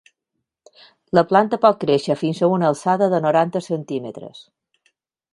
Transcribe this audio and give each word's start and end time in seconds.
La 1.17 1.23
planta 1.31 1.59
pot 1.65 1.77
créixer 1.83 2.15
fins 2.21 2.41
a 2.41 2.49
una 2.53 2.67
alçada 2.71 3.09
de 3.11 3.19
noranta 3.27 3.61
centímetres. 3.67 4.41